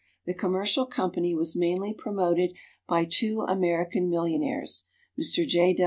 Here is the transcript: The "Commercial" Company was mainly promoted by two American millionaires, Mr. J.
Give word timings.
The 0.25 0.33
"Commercial" 0.33 0.87
Company 0.87 1.35
was 1.35 1.55
mainly 1.55 1.93
promoted 1.93 2.53
by 2.87 3.05
two 3.05 3.41
American 3.47 4.09
millionaires, 4.09 4.87
Mr. 5.15 5.45
J. 5.47 5.75